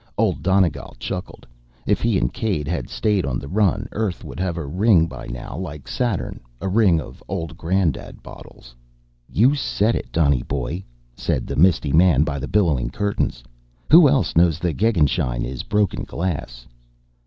[0.17, 1.45] Old Donegal chuckled.
[1.85, 5.27] If he and Caid had stayed on the run, Earth would have a ring by
[5.27, 8.73] now, like Saturn a ring of Old Granddad bottles.
[9.31, 10.83] "You said it, Donny boy,"
[11.15, 13.43] said the misty man by the billowing curtains.
[13.91, 16.65] "Who else knows the gegenschein is broken glass?"